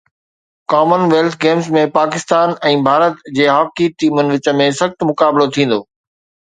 ڪمن 0.73 1.03
wealth 1.11 1.35
Games 1.43 1.69
۾ 1.75 1.83
Pakistan 1.99 2.55
۽ 2.71 2.81
Bharat 2.89 3.23
جي 3.37 3.49
hockey 3.59 3.91
ٽيمن 4.01 4.35
وچ 4.37 4.53
۾ 4.71 4.73
سخت 4.83 5.09
مقابلو 5.13 5.49
ٿيندو 5.59 5.81